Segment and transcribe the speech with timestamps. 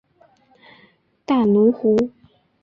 [1.27, 1.95] 大奴湖。